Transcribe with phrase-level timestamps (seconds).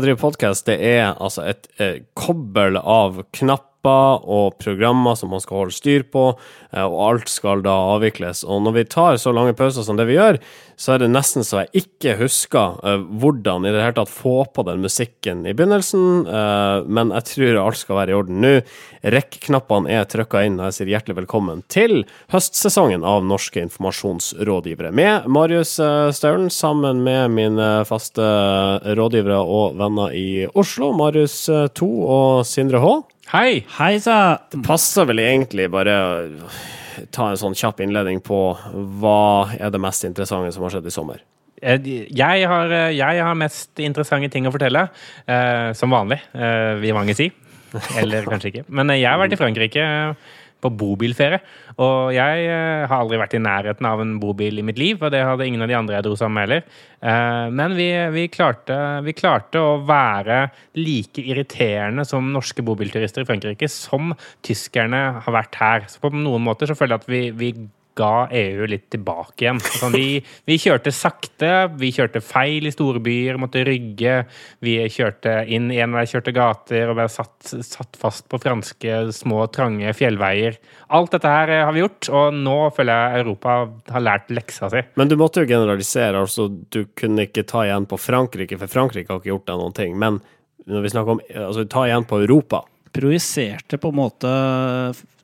[0.00, 3.18] Å drive podkast, det er altså et eh, kobbel av
[3.80, 6.38] knapper og programmer som man skal holde styr på,
[6.72, 8.44] eh, og alt skal da avvikles.
[8.44, 10.38] Og når vi tar så lange pauser som det vi gjør,
[10.76, 14.46] så er det nesten så jeg ikke husker eh, hvordan i det hele tatt få
[14.52, 18.54] på den musikken i begynnelsen, eh, men jeg tror alt skal være i orden nå.
[19.02, 25.28] Rekk-knappene er trykka inn, og jeg sier hjertelig velkommen til høstsesongen av Norske informasjonsrådgivere, med
[25.28, 25.78] Marius
[26.16, 28.20] Staulen sammen med mine faste
[28.84, 32.92] rådgivere og venner i Oslo, Marius 2 og Sindre H.
[33.30, 33.60] Hei!
[33.76, 36.48] Hei sa Det passer vel egentlig bare å
[37.14, 38.38] ta en sånn kjapp innledning på
[38.98, 41.20] hva er det mest interessante som har skjedd i sommer.
[41.62, 44.88] Jeg har, jeg har mest interessante ting å fortelle.
[45.30, 47.30] eh, som vanlig, eh, vil mange si.
[48.02, 48.64] Eller kanskje ikke.
[48.66, 49.86] Men jeg har vært i Frankrike
[50.60, 51.40] på bobilferie.
[51.80, 55.12] Og jeg eh, har aldri vært i nærheten av en bobil i mitt liv, og
[55.14, 56.78] det hadde ingen av de andre jeg dro sammen med heller.
[57.00, 60.42] Eh, Men vi, vi, klarte, vi klarte å være
[60.78, 64.14] like irriterende som norske bobilturister i Frankrike som
[64.46, 65.90] tyskerne har vært her.
[65.90, 67.52] Så på noen måter så føler jeg at vi, vi
[67.98, 69.60] ga EU litt tilbake igjen.
[69.60, 74.16] Altså, vi, vi kjørte sakte, vi kjørte feil i storbyer, måtte rygge.
[74.64, 80.58] Vi kjørte inn enveiskjørte gater og ble satt, satt fast på franske, små, trange fjellveier.
[80.96, 83.60] Alt dette her har vi gjort, og nå føler jeg Europa
[83.94, 84.84] har lært leksa si.
[85.00, 89.12] Men du måtte jo generalisere, altså du kunne ikke ta igjen på Frankrike, for Frankrike
[89.12, 89.96] har ikke gjort deg noen ting.
[90.00, 90.20] Men
[90.70, 94.30] når vi snakker om altså ta igjen på Europa Projiserte på en måte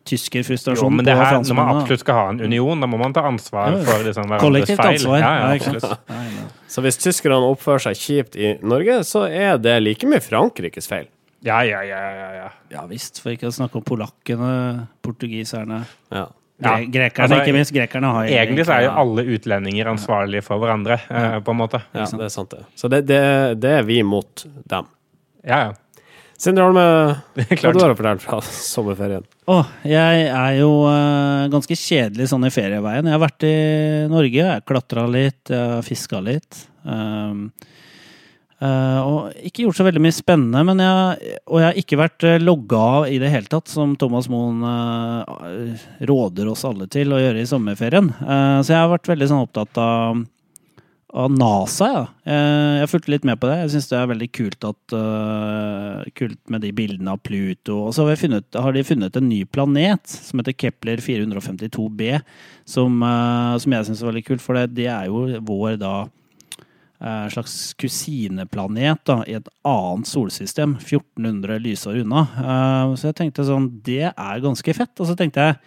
[0.07, 3.15] tyskerfrustrasjon men det på her, når man absolutt skal ha en union, da må man
[3.17, 4.95] ta ansvar for liksom, hverandres feil.
[4.95, 5.19] ansvar.
[5.21, 5.97] Ja, ja,
[6.37, 6.47] Ja.
[6.71, 11.06] Så hvis tyskerne oppfører seg kjipt i Norge, så er det like mye Frankrikes feil.
[11.47, 12.49] Ja, ja, ja, ja, ja.
[12.72, 15.84] Ja visst, for ikke å snakke om polakkene, portugiserne
[16.15, 16.27] Ja.
[16.56, 17.73] Ja, Grekerne, altså, ikke minst.
[17.77, 21.41] Grekerne har Egentlig så er jo alle utlendinger ansvarlige for hverandre, ja.
[21.44, 21.83] på en måte.
[21.93, 22.62] ja, det er sant, det.
[22.81, 23.19] Så det, det,
[23.61, 24.88] det er vi mot dem.
[25.44, 25.75] Ja, ja.
[26.37, 26.85] Sindre Holme,
[27.37, 27.77] hva Klart.
[27.77, 29.25] du har å fortelle fra sommerferien?
[29.49, 33.09] Oh, jeg er jo uh, ganske kjedelig sånn i ferieveien.
[33.09, 33.57] Jeg har vært i
[34.13, 36.61] Norge, jeg har klatra litt, jeg har fiska litt.
[36.85, 37.49] Um,
[38.61, 42.29] uh, og ikke gjort så veldig mye spennende, men jeg, og jeg har ikke vært
[42.29, 47.17] uh, logga av i det hele tatt, som Thomas Moen uh, råder oss alle til
[47.17, 48.13] å gjøre i sommerferien.
[48.13, 50.27] Eh, så jeg har vært veldig sånn opptatt av
[51.16, 52.03] av NASA, ja.
[52.28, 53.56] Eh, Jeg fulgte litt med på det.
[53.62, 57.78] Jeg syns det er veldig kult, at, uh, kult med de bildene av Pluto.
[57.87, 62.21] Og så har, funnet, har de funnet en ny planet som heter Kepler 452b,
[62.69, 65.97] som, uh, som jeg syns er veldig kult, for det, det er jo vår da
[66.97, 72.22] en slags kusineplanet da, i et annet solsystem, 1400 lysår unna.
[72.97, 74.94] Så jeg tenkte sånn, det er ganske fett.
[74.97, 75.59] Og så tenkte jeg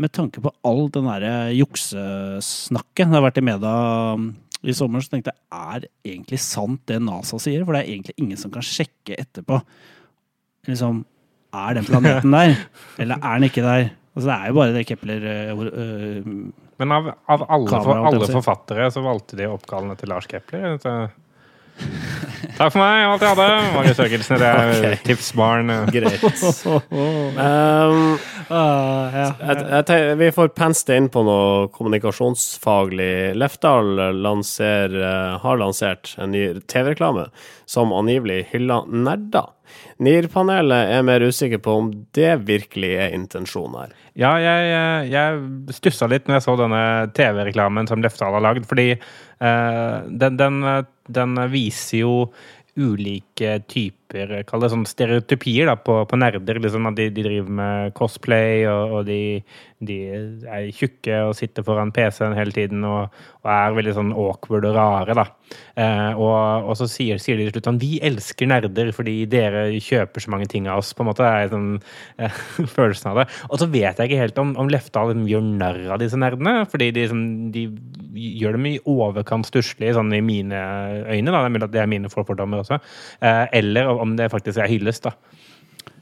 [0.00, 3.74] med tanke på all den derre juksesnakket det har vært i media
[4.18, 4.32] um,
[4.64, 7.66] i sommer, så tenkte jeg er egentlig sant det NASA sier?
[7.66, 9.58] For det er egentlig ingen som kan sjekke etterpå.
[10.70, 11.02] Liksom,
[11.54, 12.56] er den planeten der,
[13.02, 13.90] eller er den ikke der?
[14.14, 16.26] Altså, det er jo bare det Kepler øh, øh,
[16.78, 20.78] Men av, av alle, Kamera, for, alle forfattere så valgte de oppkallene til Lars Kepler.
[20.82, 20.94] Så.
[22.54, 23.46] Takk for meg, alt jeg hadde.
[23.74, 24.98] Marius Jørgensen, det er okay.
[25.08, 25.72] tipsbarn.
[25.90, 26.22] Greit.
[26.94, 28.14] Um,
[28.48, 29.26] ah, ja.
[29.40, 33.34] jeg, jeg vi får pense det inn på noe kommunikasjonsfaglig.
[33.40, 33.90] Lefdal
[34.20, 37.28] lanser, eh, har lansert en ny TV-reklame
[37.70, 39.52] som angivelig hyller nerder.
[40.04, 43.94] NIR-panelet er mer usikker på om det virkelig er intensjonen her.
[44.18, 46.82] Ja, jeg, jeg stussa litt når jeg så denne
[47.16, 50.60] TV-reklamen som Lefdal har lagd, fordi uh, den, den,
[51.10, 52.14] den viser jo
[52.78, 54.03] ulike typer
[54.48, 56.60] Kall det sånn stereotypier da, på, på nerder.
[56.62, 59.20] Liksom, at de, de driver med cosplay, og, og de,
[59.84, 59.98] de
[60.48, 63.14] er tjukke og sitter foran PC-en hele tiden og,
[63.44, 65.16] og er veldig sånn awkward og rare.
[65.18, 65.26] da.
[65.74, 69.66] Eh, og, og så sier, sier de til slutt sånn Vi elsker nerder fordi dere
[69.82, 70.94] kjøper så mange ting av oss.
[70.94, 71.68] på en måte, er sånn
[72.18, 72.40] eh,
[72.76, 73.26] følelsen av det.
[73.50, 76.56] Og så vet jeg ikke helt om, om Lefdal liksom gjør narr av disse nerdene.
[76.70, 77.24] Fordi de, liksom,
[77.54, 77.66] de
[78.14, 80.60] gjør dem i overkant stusslige, sånn i mine
[81.10, 81.30] øyne.
[81.30, 82.80] da, Det er mulig at det er mine forfordommer også.
[83.20, 85.08] Eh, eller om det faktisk er hyllest.
[85.08, 85.16] da.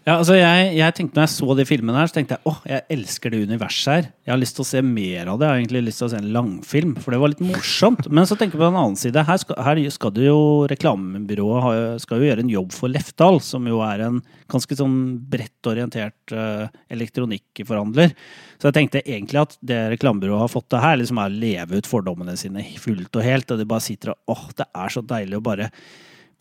[0.03, 2.57] Ja, altså jeg, jeg tenkte når jeg så de filmene her, så tenkte jeg åh,
[2.67, 4.09] jeg elsker det universet her.
[4.27, 5.47] Jeg har lyst til å se mer av det.
[5.47, 8.09] Jeg har egentlig lyst til å se en langfilm, for det var litt morsomt.
[8.11, 9.25] Men så tenker jeg på den annen side.
[9.31, 13.71] Her skal, her skal det jo reklamebyrået skal jo gjøre en jobb for Lefdal, som
[13.71, 14.19] jo er en
[14.51, 14.99] ganske sånn
[15.31, 18.19] bredt orientert uh, elektronikkforhandler.
[18.59, 21.79] Så jeg tenkte egentlig at det reklamebyrået har fått til her, liksom er å leve
[21.79, 23.55] ut fordommene sine fullt og helt.
[23.55, 25.71] Og de bare sitter og åh, det er så deilig å bare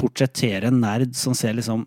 [0.02, 1.86] portrettere en nerd som ser liksom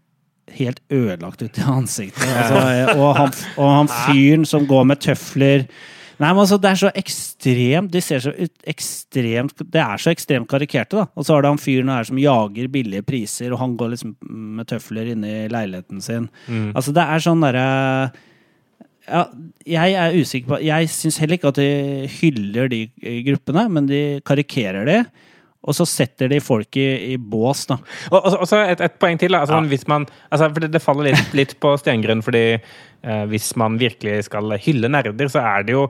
[0.54, 2.24] helt ødelagt ut i ansiktet.
[2.28, 2.60] Altså,
[3.00, 5.68] og, han, og han fyren som går med tøfler
[6.14, 10.12] Nei, men altså, det er så ekstremt De ser så ut, ekstremt Det er så
[10.12, 11.08] ekstremt karikerte, da.
[11.18, 14.14] Og så har du han fyren her som jager billige priser, og han går liksom
[14.60, 16.28] med tøfler inne i leiligheten sin.
[16.46, 16.70] Mm.
[16.70, 17.66] Altså, det er sånn derre
[19.04, 19.26] ja,
[19.68, 23.90] jeg er usikker på Jeg syns heller ikke at de hyller de eh, gruppene, men
[23.90, 24.98] de karikerer de.
[25.64, 27.78] Og så setter de folk i, i bås, da.
[28.10, 29.32] Og, og, og så et, et poeng til.
[29.38, 29.68] Altså, Ja.
[29.70, 33.78] hvis man, altså, for det, det faller litt, litt på stengrunn, fordi eh, hvis man
[33.80, 35.86] virkelig skal hylle nerder, så er det jo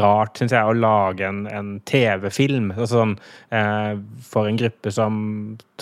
[0.00, 3.12] rart, syns jeg, å lage en, en TV-film altså, sånn,
[3.52, 3.98] eh,
[4.30, 5.18] for en gruppe som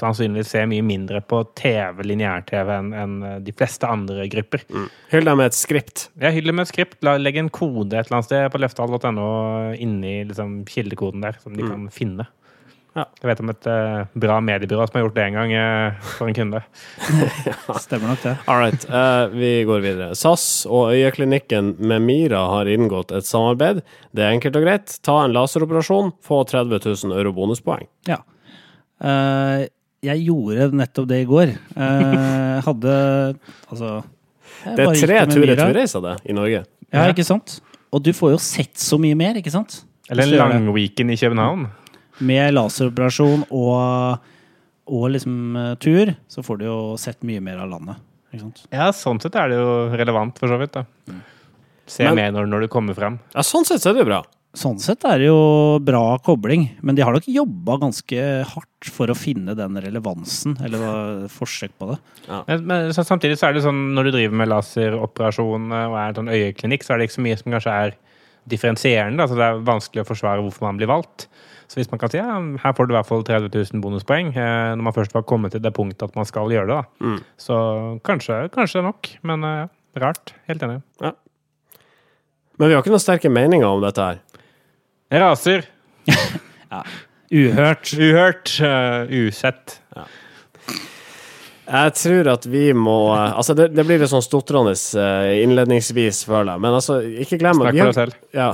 [0.01, 3.15] sannsynligvis ser mye mindre på TV, lineær-TV, enn en
[3.47, 4.65] de fleste andre grupper.
[5.15, 6.09] Hyll dem med et skript.
[6.21, 6.99] Jeg hyller med et skript.
[7.07, 9.31] La, legg en kode et eller annet sted på løftehall.no
[9.79, 12.27] inni liksom, kildekoden der, som de kan finne.
[12.97, 13.05] Ja.
[13.21, 16.31] Jeg vet om et uh, bra mediebyrå som har gjort det en gang uh, for
[16.31, 16.63] en kunde.
[17.85, 18.33] Stemmer nok det.
[18.49, 20.15] All right, uh, vi går videre.
[20.17, 23.83] SAS og Øyeklinikken med Mira har inngått et samarbeid.
[24.17, 24.97] Det er enkelt og greit.
[25.05, 27.85] Ta en laseroperasjon, få 30 000 euro bonuspoeng.
[28.09, 28.23] Ja.
[28.97, 29.67] Eh,
[30.07, 31.53] jeg gjorde nettopp det i går.
[32.65, 32.93] Hadde
[33.69, 33.91] Altså
[34.65, 36.63] Det er tre tur-retur-reiser det i Norge.
[36.95, 37.59] Ja, ikke sant?
[37.93, 39.83] Og du får jo sett så mye mer, ikke sant?
[40.09, 41.67] Eller en lang weekend i København.
[42.25, 44.21] Med laseroperasjon og,
[44.89, 48.01] og liksom eh, tur, så får du jo sett mye mer av landet.
[48.33, 48.63] Ikke sant?
[48.73, 50.73] Ja, sånn sett er det jo relevant, for så vidt.
[50.79, 50.87] da.
[51.87, 53.21] Se Men- mer når, når du kommer frem.
[53.35, 54.23] Ja, sånn sett så er det jo bra.
[54.57, 59.13] Sånn sett er det jo bra kobling, men de har nok jobba ganske hardt for
[59.13, 61.99] å finne den relevansen, eller forsøk på det.
[62.49, 65.99] Men, men så samtidig så er det sånn når du driver med laseroperasjon eh, og
[66.01, 67.93] er en sånn øyeklinikk, så er det ikke så mye som kanskje er
[68.49, 69.27] differensierende.
[69.27, 71.29] Altså Det er vanskelig å forsvare hvorfor man blir valgt.
[71.67, 74.31] Så hvis man kan si ja, her får du i hvert fall 30 000 bonuspoeng,
[74.39, 77.07] eh, når man først var kommet til det punktet at man skal gjøre det, da.
[77.07, 77.19] Mm.
[77.43, 77.57] så
[78.07, 79.11] kanskje, kanskje nok.
[79.27, 79.65] Men eh,
[80.03, 80.35] rart.
[80.51, 80.81] Helt enig.
[82.57, 84.23] Men vi har ikke noen sterke meninger om dette her.
[85.13, 85.67] Jeg raser.
[87.37, 87.91] Uhørt.
[87.99, 88.53] Uhørt.
[88.63, 89.81] Uh, usett.
[91.67, 94.77] Jeg tror at vi må Altså, det, det blir litt sånn stotrende
[95.43, 96.63] innledningsvis, føler jeg.
[96.63, 98.15] Men altså, ikke glem at Snakk for deg selv.
[98.37, 98.53] ja.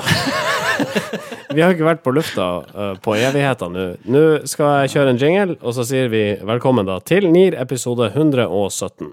[1.54, 3.86] vi har ikke vært på lufta uh, på evigheter nå.
[4.08, 8.10] Nå skal jeg kjøre en jingle, og så sier vi velkommen da til NIR episode
[8.12, 9.12] 117.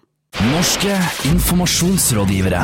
[0.49, 0.99] Norske
[1.31, 2.63] informasjonsrådgivere.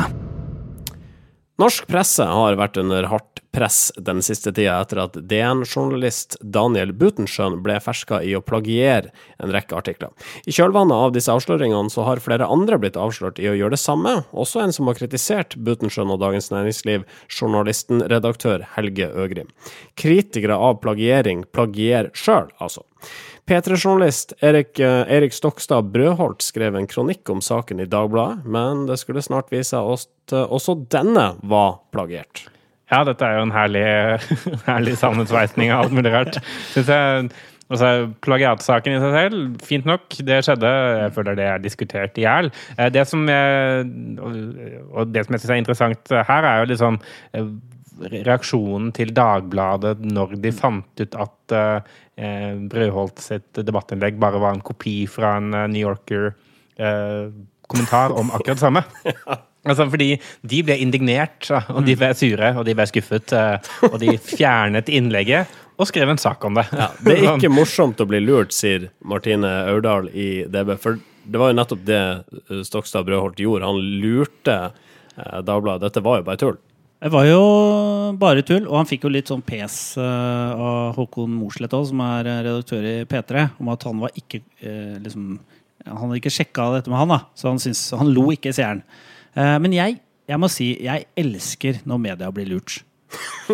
[1.60, 7.62] Norsk presse har vært under hardt press den siste tida etter at DN-journalist Daniel Butenschøn
[7.64, 10.12] ble ferska i å plagiere en rekke artikler.
[10.44, 13.80] I kjølvannet av disse avsløringene så har flere andre blitt avslørt i å gjøre det
[13.80, 19.48] samme, også en som har kritisert Butenschøn og Dagens Næringsliv, journalisten-redaktør Helge Øgrim.
[19.96, 22.84] Kritikere av plagiering plagierer sjøl, altså.
[23.46, 28.98] P3-journalist Erik, eh, Erik Stokstad Brødholt skrev en kronikk om saken i Dagbladet, men det
[29.00, 32.48] skulle snart vise seg at også denne var plagiert.
[32.92, 33.84] Ja, dette er jo en herlig,
[34.70, 36.34] herlig sammensveisning av alt mulig rart.
[36.70, 37.06] Synes jeg,
[37.72, 37.88] altså,
[38.22, 40.70] Plagiatsaken i seg selv, fint nok, det skjedde.
[41.02, 42.46] Jeg føler det er diskutert i hjel.
[42.76, 43.44] Eh, Det som jeg,
[44.92, 46.94] og det som jeg syns er interessant her, er jo liksom
[47.34, 47.48] eh,
[48.12, 51.80] reaksjonen til Dagbladet når de fant ut at eh,
[52.70, 58.82] Brødholt sitt debattinnlegg bare var en kopi fra en New Yorker-kommentar om akkurat det samme.
[59.66, 60.08] Altså, fordi
[60.46, 63.32] de ble indignert, og de ble sure, og de ble skuffet.
[63.36, 65.46] eh, Og de fjernet innlegget
[65.76, 66.64] og skrev en sak om det.
[66.72, 70.76] Ja, det er ikke morsomt å bli lurt, sier Martine Aurdal i DB.
[70.80, 70.96] For
[71.26, 73.66] det var jo nettopp det eh, Stokstad Brødholt gjorde.
[73.68, 75.90] Han lurte eh, Dagbladet.
[75.90, 76.56] Dette var jo bare tull.
[76.96, 77.40] Det var jo
[78.16, 82.24] bare tull, og han fikk jo litt sånn pes av Håkon Mosleth òg, som er
[82.46, 84.40] redaktør i P3, om at han var ikke
[85.04, 85.26] liksom
[85.86, 88.72] Han hadde ikke sjekka dette med han, da, så han, syns, han lo ikke, sier
[88.72, 88.80] han.
[89.36, 92.80] Eh, men jeg, jeg må si, jeg elsker når media blir lurt.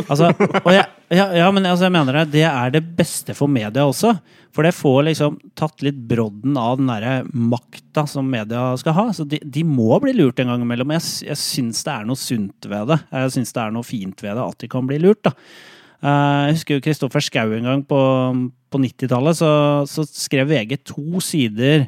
[0.08, 0.30] Altså,
[0.72, 2.30] jeg, ja, ja, men altså, jeg mener det.
[2.32, 4.14] Det er det beste for media også.
[4.52, 9.04] For det får liksom tatt litt brodden av den derre makta som media skal ha.
[9.16, 10.94] Så de, de må bli lurt en gang imellom.
[10.96, 12.98] Jeg, jeg syns det er noe sunt ved det.
[13.12, 15.22] Jeg syns det er noe fint ved det at de kan bli lurt.
[15.28, 15.34] da.
[16.02, 18.00] Eh, Jeg husker jo Kristoffer Schou en gang på,
[18.72, 19.52] på 90-tallet, så,
[19.88, 21.86] så skrev VG to sider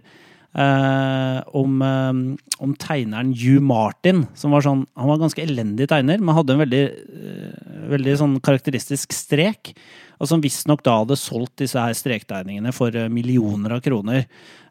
[0.55, 4.27] eh, om, eh, om tegneren Hugh Martin.
[4.35, 8.41] Som var sånn, han var ganske elendig tegner, men hadde en veldig, eh, veldig sånn
[8.41, 9.75] karakteristisk strek.
[10.21, 14.27] Og som visstnok da hadde solgt disse her strektegningene for millioner av kroner.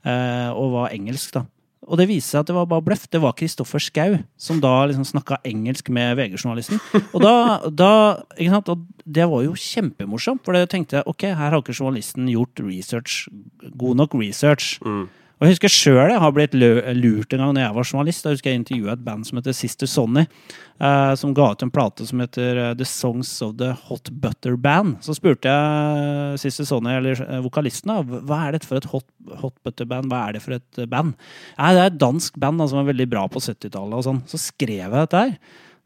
[0.05, 1.45] eh, og var engelsk, da.
[1.87, 3.09] Og det viste seg at det var bare bløff.
[3.11, 6.79] Det var Kristoffer Schou som da liksom snakka engelsk med VG-journalisten.
[7.13, 7.33] Og da,
[7.69, 7.89] da
[8.37, 8.69] ikke sant?
[8.69, 12.59] Og det var jo kjempemorsomt, for da tenkte jeg ok, her har ikke journalisten gjort
[12.63, 13.27] research,
[13.75, 14.77] god nok research.
[14.83, 15.09] Og
[15.43, 18.23] Og jeg husker sjøl jeg har blitt lurt en gang når jeg var journalist.
[18.23, 21.71] Da husker jeg intervjua et band som heter Sister Sonny, eh, som ga ut en
[21.73, 25.01] plate som heter eh, The Songs of the Hot Butter Band.
[25.03, 29.05] Så spurte jeg Sister Sonny, eller eh, vokalisten, da, hva er dette for et hot,
[29.43, 30.07] hot butter band?
[30.13, 31.11] Hva er det for et eh, band?
[31.59, 34.25] Nei, det er et dansk band da, som var veldig bra på 70-tallet og sånn.
[34.31, 35.37] Så skrev jeg dette her.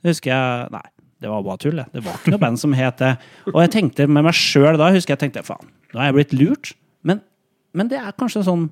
[0.05, 0.87] Det husker jeg Nei,
[1.25, 1.81] det var bare tull.
[1.81, 2.05] det.
[2.05, 3.15] Var ikke noe band som het det.
[3.55, 6.41] Og jeg tenkte med meg sjøl da, husker jeg tenkte faen, nå har jeg blitt
[6.45, 6.77] lurt.
[7.01, 7.25] Men,
[7.73, 8.69] men det er kanskje sånn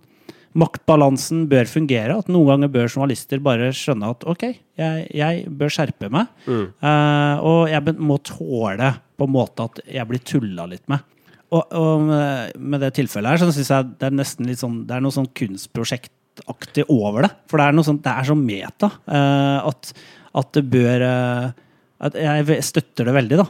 [0.55, 2.17] maktbalansen bør fungere.
[2.21, 4.45] At noen ganger bør journalister bare skjønne at ok,
[4.79, 6.31] jeg, jeg bør skjerpe meg.
[6.47, 11.03] Eh, og jeg må tåle på en måte at jeg blir tulla litt med.
[11.53, 14.79] Og, og med- med det tilfellet her, så syns jeg det er nesten litt sånn
[14.87, 17.31] Det er noe sånn kunstprosjektaktig over det.
[17.51, 19.93] For det er noe sånn, det er så meta uh, at,
[20.35, 21.53] at det bør uh,
[22.11, 23.45] jeg støtter det veldig, da.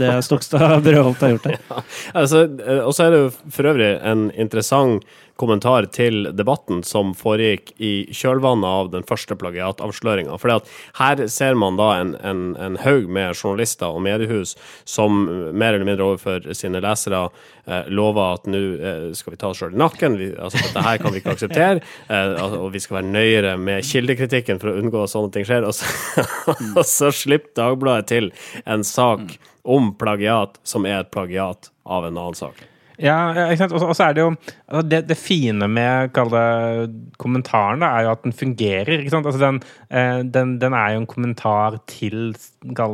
[0.00, 1.60] det Stokstad Brøholt har gjort der.
[2.18, 5.06] Altså, eh, og så er det jo for øvrig en interessant
[5.38, 10.36] kommentar til debatten som foregikk i kjølvannet av den første plagiatavsløringa.
[10.42, 10.64] For
[10.98, 14.56] her ser man da en, en, en haug med journalister og mediehus
[14.88, 17.28] som mer eller mindre overfor sine lesere
[17.66, 20.86] eh, lover at nå eh, skal vi ta oss sjøl i nakken, vi, altså dette
[20.88, 24.78] her kan vi ikke akseptere, eh, og vi skal være nøyere med kildekritikken for å
[24.80, 25.68] unngå at sånne ting skjer.
[25.68, 26.24] Og så,
[26.78, 28.28] og så slipper Dagbladet til
[28.70, 32.60] en sak om plagiat som er et plagiat av en annen sak.
[32.98, 33.72] Ja, ikke sant?
[33.72, 34.30] Og så- er det jo
[34.68, 36.88] altså det, det fine med det,
[37.18, 38.98] kommentaren, da, er jo at den fungerer.
[38.98, 39.26] ikke sant?
[39.26, 42.34] Altså den, eh, den, den er jo en kommentar til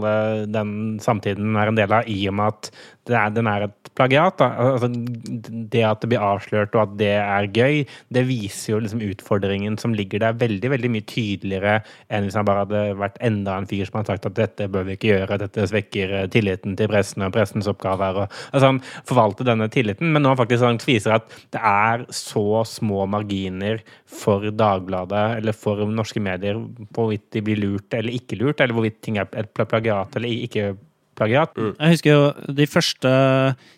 [0.04, 2.70] det, den samtiden den er en del av, i og med at
[3.12, 4.40] er, den er et plagiat.
[4.40, 7.82] Altså, det at det blir avslørt, og at det er gøy,
[8.14, 11.74] det viser jo liksom utfordringen som ligger der, veldig veldig mye tydeligere
[12.08, 14.86] enn hvis han bare hadde vært enda en fyr som hadde sagt at dette bør
[14.88, 18.22] vi ikke gjøre, dette svekker eh, tilliten til pressen og pressens oppgaver.
[18.24, 22.64] Og, altså Han forvalter denne tilliten, men nå faktisk han viser at det er så
[22.68, 26.58] små marginer for Dagbladet eller for norske medier
[26.94, 30.74] hvorvidt de blir lurt eller ikke lurt, eller hvorvidt ting er et plagiat eller ikke
[31.16, 31.54] plagiat.
[31.56, 33.12] Jeg husker jo de første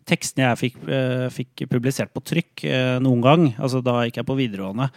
[0.08, 3.46] tekstene jeg fikk, eh, fikk publisert på trykk eh, noen gang.
[3.58, 4.90] altså Da gikk jeg på videregående.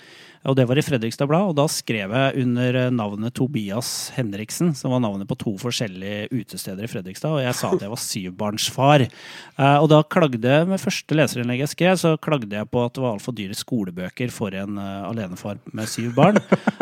[0.48, 1.50] Og det var i Fredrikstad Blad.
[1.52, 6.30] Og da skrev jeg under eh, navnet Tobias Henriksen, som var navnet på to forskjellige
[6.32, 7.34] utesteder i Fredrikstad.
[7.36, 9.04] Og jeg sa at jeg var syvbarnsfar.
[9.10, 13.04] Eh, Og da klagde med første leserinnlegg jeg skrev, så klagde jeg på at det
[13.04, 16.40] var altfor dyre skolebøker for en eh, alenefar med syv barn.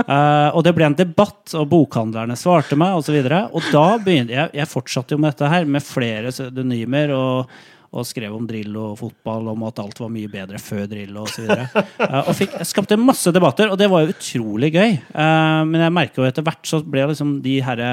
[0.08, 3.18] Og det ble en debatt, og bokhandlerne svarte meg, osv.
[3.18, 7.14] Og, så og da begynte jeg Jeg fortsatte jo med dette her, med flere pseudonymer.
[7.16, 7.58] og
[7.96, 11.48] og skrev om drill og fotball, om at alt var mye bedre før drill osv.
[11.48, 14.98] Uh, og fikk, skapte masse debatter, og det var jo utrolig gøy.
[14.98, 17.92] Eh, men jeg merker jo etter hvert så ble liksom de herre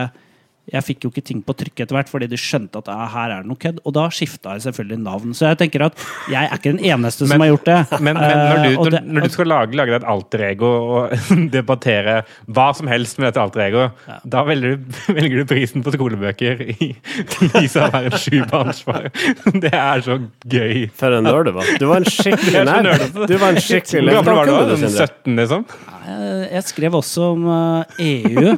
[0.73, 3.33] Jeg fikk jo ikke ting på trykk etter hvert, fordi de skjønte at ah, her
[3.35, 3.83] er det noe kødd.
[3.85, 5.35] Og da skifta jeg selvfølgelig navn.
[5.37, 5.99] Så jeg tenker at
[6.33, 7.77] jeg er ikke den eneste som Men- har gjort det.
[8.05, 10.71] Men, men når, du, Eh, når, når du skal lage, lage deg et alter ego
[10.97, 11.13] og
[11.57, 12.15] debattere
[12.49, 13.85] hva som helst med dette alter ego,
[14.25, 16.91] da velger du, velger du prisen på skolebøker i
[17.59, 19.11] lys av å være en sjubarnsfar.
[19.61, 20.19] Det er så
[20.49, 20.87] gøy.
[20.97, 21.69] For en nerd du var.
[21.81, 23.07] Du var en skikkelig er nerd.
[23.29, 24.61] Du var en skikkelig Hvor gammel var du da?
[24.75, 25.67] Kunne Sånn 17, liksom?
[26.05, 28.55] Jeg, jeg skrev også om eh, EU.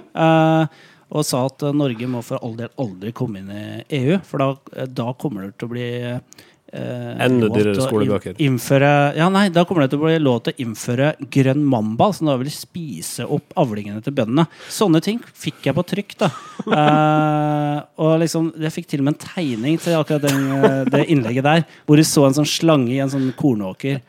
[1.10, 3.66] Og sa at eh, Norge må for all del aldri komme inn i
[4.00, 8.40] EU, for da, eh, da kommer det til å bli eh, Enda dyrere skolebøker.
[8.42, 12.10] Innføre, ja, nei, da kommer det til å bli lov til å innføre grønn mamba,
[12.16, 14.48] som da vil spise opp avlingene til bøndene.
[14.72, 16.18] Sånne ting fikk jeg på trykk.
[16.24, 16.32] da.
[16.66, 21.04] Eh, og liksom, Jeg fikk til og med en tegning til akkurat den, eh, det
[21.12, 24.00] innlegget der, hvor du så en sånn slange i en sånn kornåker.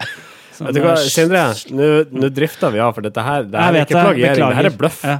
[0.57, 1.43] Vet du hva, Sindre?
[1.69, 4.77] Nå drifter vi av, for dette her det her er ikke plagiering, det her er
[4.79, 5.03] bløff.
[5.05, 5.19] Ja,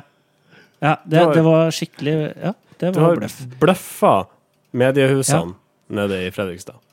[0.84, 3.38] ja det, har- det var skikkelig Ja, det Du var har bløff.
[3.62, 4.12] bløffa
[4.78, 5.56] mediehusene
[5.90, 6.76] nede i Fredrikstad.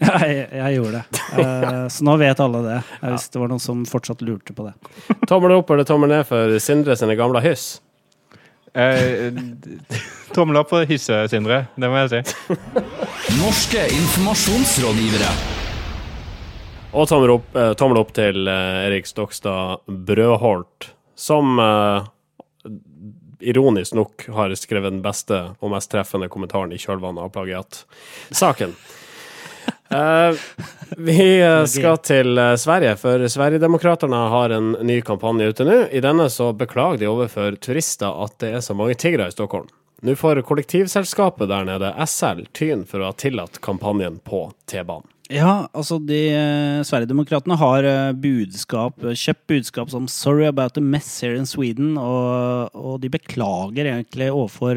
[0.00, 1.18] Ja, jeg, jeg gjorde det.
[1.42, 2.76] Eh, så nå vet alle det.
[3.02, 4.72] Hvis det var noen som fortsatt lurte på det.
[5.28, 7.66] Tommel opp eller tommel ned for Sindre sine gamle hyss?
[8.72, 9.28] Eh,
[10.36, 11.66] tommel opp for hysse, Sindre.
[11.76, 12.56] Det må jeg si.
[13.36, 15.28] Norske informasjonsrådgivere.
[16.96, 22.08] Og tommel opp, eh, tommel opp til eh, Erik Stokstad Brødholt, som eh,
[23.40, 28.76] ironisk nok har skrevet den beste og mest treffende kommentaren i kjølvannet av plagiat-saken.
[29.90, 30.34] Eh,
[30.96, 35.78] vi eh, skal til eh, Sverige, for Sverigedemokraterna har en ny kampanje ute nå.
[35.90, 39.66] I denne så beklager de overfor turister at det er så mange tiggere i Stockholm.
[40.06, 45.10] Nå får kollektivselskapet der nede, SL, tyn for å ha tillatt kampanjen på T-banen.
[45.30, 50.82] Ja, altså de eh, Sverigedemokraterna har eh, budskap, eh, kjøpt budskap som 'Sorry about the
[50.82, 54.74] mess here in Sweden', og, og de beklager egentlig overfor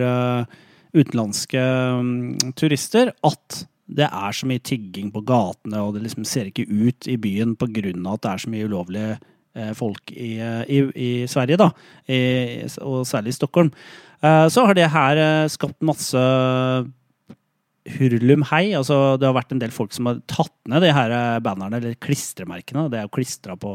[0.93, 6.45] utenlandske mm, turister at det er så mye tigging på gatene, og det liksom ser
[6.45, 8.13] ikke ut i byen pga.
[8.13, 9.17] at det er så mye ulovlige
[9.75, 10.37] folk i,
[10.69, 11.69] i, i Sverige, da,
[12.09, 13.69] i, og særlig i Stockholm,
[14.21, 16.17] så har det her skapt masse
[17.97, 18.71] hurlum hei.
[18.77, 21.79] Altså, det har vært en del folk som har tatt ned de her eh, bannerne,
[21.79, 22.87] eller klistremerkene.
[22.91, 23.73] Det er jo klistra på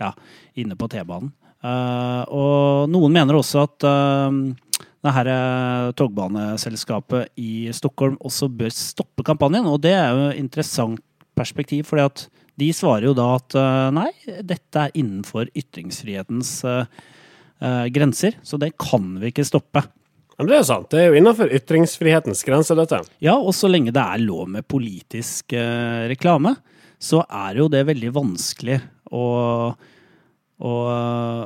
[0.00, 0.12] ja,
[0.60, 1.32] inne på T-banen.
[1.64, 5.30] Uh, og noen mener også at uh, det her
[5.96, 9.68] togbaneselskapet i Stockholm også bør stoppe kampanjen.
[9.70, 11.00] Og det er jo et interessant
[11.34, 12.26] perspektiv, fordi at
[12.60, 14.10] de svarer jo da at uh, nei,
[14.44, 16.60] dette er innenfor ytringsfrihetens
[17.94, 19.80] grenser, så det kan vi ikke stoppe.
[20.38, 20.88] Men det er jo sant.
[20.90, 23.00] Det er jo innenfor ytringsfrihetens grenser, dette.
[23.22, 26.56] Ja, og så lenge det er lov med politisk eh, reklame,
[26.98, 28.80] så er jo det veldig vanskelig
[29.14, 29.26] å,
[30.58, 30.72] å,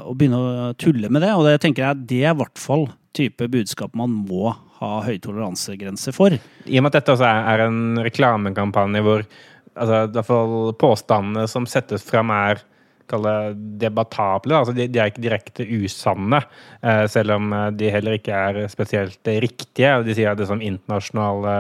[0.09, 1.35] å begynne å tulle med det.
[1.37, 5.19] Og det tenker jeg det er i hvert fall type budskap man må ha høy
[5.21, 6.37] toleransegrense for.
[6.39, 10.57] I og med at dette også er er en reklamekampanje hvor altså, i hvert fall
[10.79, 12.63] påstandene som settes fram, er
[13.11, 13.37] kall det
[13.83, 14.57] debattable.
[14.59, 16.41] Altså, de, de er ikke direkte usanne,
[16.83, 19.95] eh, selv om eh, de heller ikke er spesielt riktige.
[20.07, 21.55] De sier at det som internasjonale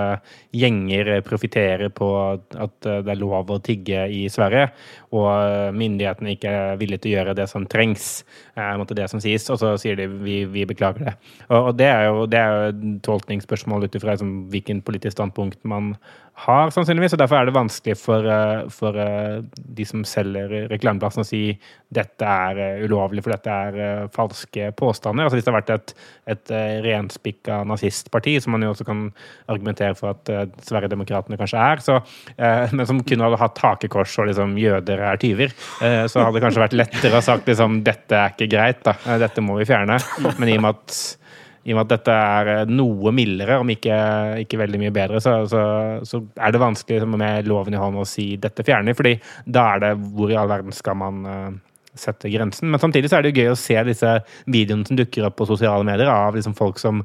[0.56, 4.68] gjenger eh, profitterer på at, det er lov å tigge i Sverige,
[5.16, 8.08] og myndighetene ikke er villige til å gjøre det som trengs.
[8.58, 11.14] er det som sies, Og så sier de vi, vi beklager det.
[11.48, 15.94] Og, og det er jo et tolkningsspørsmål ut ifra liksom, hvilken politisk standpunkt man
[16.38, 17.14] har, sannsynligvis.
[17.16, 19.40] og Derfor er det vanskelig for, eh, for eh,
[19.78, 21.42] de som selger reklameplassen å si
[21.94, 25.26] dette er eh, ulovlig, for dette er falske påstander.
[25.26, 25.94] Altså Hvis det har vært et,
[26.34, 26.54] et
[26.86, 29.06] renspikka nazistparti, som man jo også kan
[29.50, 30.30] argumentere for at
[30.66, 31.98] Sverigedemokraterna kanskje er, så,
[32.72, 36.62] men som kun hadde hatt hakekors og liksom jøder er tyver, så hadde det kanskje
[36.62, 38.94] vært lettere å sagt liksom dette er ikke greit, da.
[39.20, 39.98] Dette må vi fjerne.
[40.38, 41.00] Men i og med at
[41.68, 43.96] i og med at dette er eh, noe mildere, om ikke,
[44.44, 45.62] ikke veldig mye bedre, så, så,
[46.08, 49.84] så er det vanskelig med loven i hånd å si dette fjerner, fordi da er
[49.84, 51.48] det hvor i all verden skal man uh,
[51.98, 52.70] sette grensen.
[52.72, 54.14] Men samtidig så er det jo gøy å se disse
[54.48, 57.04] videoene som dukker opp på sosiale medier av liksom folk som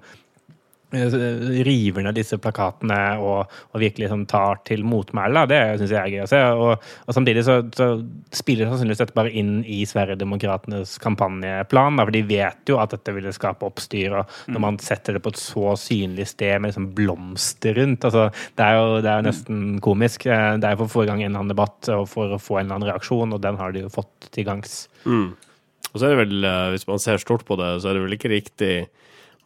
[0.94, 5.46] river ned disse plakatene og, og virkelig sånn, tar til motmæle.
[5.50, 6.42] Det syns jeg er gøy å se.
[6.54, 7.88] Og, og samtidig så, så
[8.36, 12.00] spiller sannsynligvis dette bare inn i Sverigedemokratenes kampanjeplan.
[12.00, 14.18] Da, for de vet jo at dette ville skape oppstyr.
[14.22, 18.28] Og når man setter det på et så synlig sted med liksom blomster rundt altså,
[18.58, 20.28] Det er jo det er jo nesten komisk.
[20.30, 22.42] Eh, Det er for å få i gang en eller annen debatt og for å
[22.42, 24.86] få en eller annen reaksjon, og den har de jo fått til gangs.
[25.94, 28.04] Og så er det vel, eh, hvis man ser stort på det, så er det
[28.06, 28.74] vel ikke riktig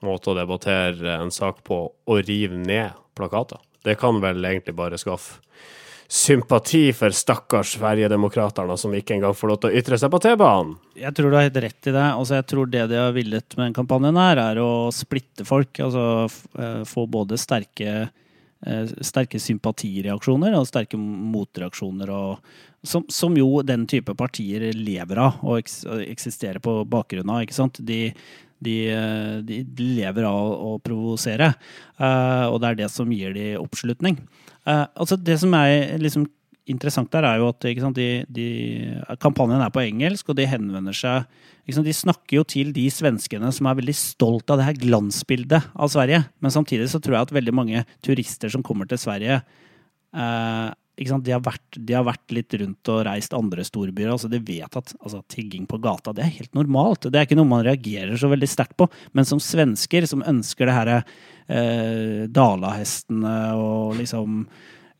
[0.06, 3.62] måte å debattere en sak på å rive ned plakater.
[3.84, 5.42] Det kan vel egentlig bare skaffe
[6.08, 10.78] sympati for stakkars Sverigedemokraterna som ikke engang får lov til å ytre seg på T-banen.
[10.96, 12.06] Jeg tror du har helt rett i det.
[12.06, 15.82] Altså, jeg tror det de har villet med den kampanjen her, er å splitte folk.
[15.84, 22.14] Altså eh, få både sterke, eh, sterke sympatireaksjoner og sterke motreaksjoner.
[22.16, 22.56] Og,
[22.88, 25.60] som, som jo den type partier lever av og
[26.08, 27.44] eksisterer på bakgrunn av.
[27.44, 27.84] ikke sant?
[27.84, 28.14] De,
[28.64, 28.78] de,
[29.48, 29.64] de
[30.00, 31.52] lever av å provosere,
[32.00, 34.18] eh, og det er det som gir de oppslutning.
[34.68, 36.28] Eh, altså Det som er liksom
[36.68, 38.48] interessant der, er jo at sant, de, de,
[39.24, 41.24] kampanjen er på engelsk, og de henvender seg
[41.72, 45.72] sant, De snakker jo til de svenskene som er veldig stolt av det her glansbildet
[45.76, 46.26] av Sverige.
[46.44, 49.42] Men samtidig så tror jeg at veldig mange turister som kommer til Sverige,
[50.16, 50.68] eh,
[50.98, 54.10] de, har vært, de har vært litt rundt og reist andre storbyer.
[54.16, 57.06] altså De vet at altså, tigging på gata det er helt normalt.
[57.12, 58.90] Det er ikke noe man reagerer så veldig sterkt på.
[59.14, 64.42] Men som svensker som ønsker det her eh, dalahestene og liksom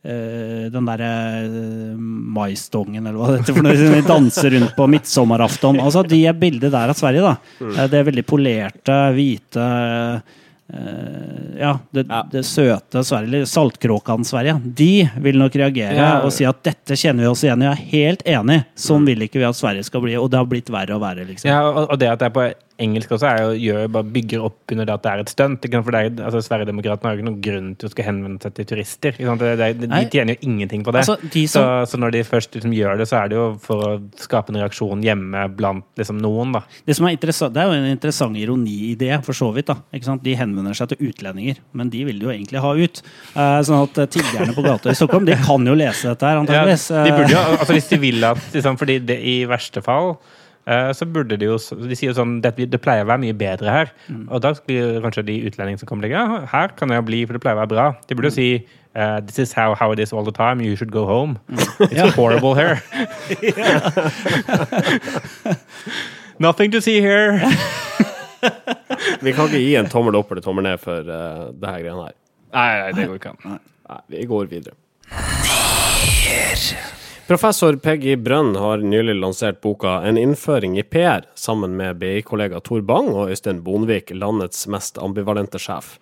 [0.06, 1.98] eh, den derre eh,
[2.38, 5.82] maistongen, eller hva det heter for noe, de danser rundt på midtsommeraften.
[5.84, 7.36] Altså, de er bildet der av Sverige, da.
[7.74, 9.70] Eh, Det er veldig polerte, hvite
[11.58, 12.24] Ja, det, Ja.
[12.32, 14.60] det søte Sverige, eller saltkråkan Sverige.
[14.64, 16.20] De vil nok reagere Ja.
[16.22, 17.66] og si at dette kjenner vi oss igjen i.
[17.66, 18.66] Jeg er helt enig.
[18.76, 21.26] Sånn vil ikke vi at Sverige skal bli, og det har blitt verre og verre,
[21.26, 21.50] liksom.
[21.50, 24.44] Ja, og, og det at det er på engelsk også, er jo, gjør bare bygger
[24.48, 25.68] opp under det at det er et stunt.
[25.74, 28.56] For det er, altså, Sverigedemokraterna har jo ikke noen grunn til å skulle henvende seg
[28.58, 29.18] til turister.
[29.18, 30.04] Det, det, de Nei.
[30.14, 31.04] tjener jo ingenting på det.
[31.06, 33.48] Altså, de så, som- så når de først liksom gjør det, så er det jo
[33.64, 36.54] for å skape en reaksjon hjemme blant liksom, noen.
[36.58, 36.64] da.
[36.86, 39.68] Det, som er det er jo en interessant ironi i det, for så vidt.
[39.68, 40.18] da?
[40.24, 43.02] De henvender seg til utlendinger, men de vil de jo egentlig ha ut.
[43.36, 46.40] Uh, sånn at eh, tiggerne på gata i Stockholm de kan jo lese dette her,
[46.48, 50.14] Ja, de burde jo, altså Hvis de vil at liksom, fordi det, I verste fall
[50.16, 50.37] eh,
[50.68, 53.72] så burde de jo De sier jo sånn det, det pleier å være mye bedre
[53.72, 53.92] her.
[54.28, 57.38] Og da blir kanskje de utlendingene som kommer til ja, her kan jeg bli, for
[57.38, 57.86] det pleier å være bra.
[58.10, 58.50] De burde jo si
[58.98, 60.60] Uh, This is how, how it is all the time.
[60.60, 61.38] You should go home.
[61.80, 62.82] It's horrible here.
[66.40, 67.38] Nothing to see here.
[69.22, 72.10] Vi kan ikke gi en tommel opp eller tommel ned for uh, det her greiene
[72.10, 72.18] her.
[72.58, 73.60] Nei, nei, det går ikke an.
[73.88, 74.76] Nei, vi går videre.
[77.28, 82.82] Professor Peggy Brønn har nylig lansert boka 'En innføring i PR', sammen med BI-kollega Tor
[82.82, 85.98] Bang og Øystein Bonvik, landets mest ambivalente sjef.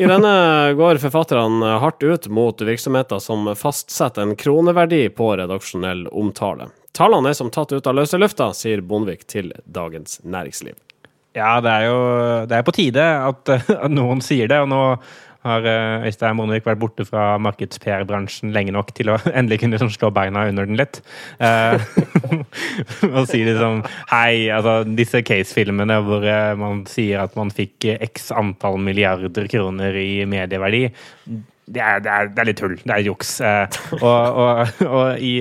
[0.00, 6.70] I denne går forfatterne hardt ut mot virksomheter som fastsetter en kroneverdi på redaksjonell omtale.
[6.96, 10.80] Tallene er som tatt ut av løse lufta, sier Bonvik til Dagens Næringsliv.
[11.34, 12.00] Ja, det er jo
[12.46, 13.48] det er på tide at,
[13.84, 14.60] at noen sier det.
[14.62, 14.82] og nå
[15.44, 19.92] har eh, Øystein Monvik vært borte fra markeds-PR-bransjen lenge nok til å endelig kunne liksom
[19.94, 21.00] slå beina under den litt.
[21.38, 21.80] Eh,
[23.14, 28.30] og si liksom Hei, altså disse case-filmene hvor eh, man sier at man fikk x
[28.34, 30.88] antall milliarder kroner i medieverdi
[31.64, 32.74] det er, det, er, det er, litt tull.
[32.76, 33.30] Det er juks.
[33.44, 35.32] Eh, og, og, og i,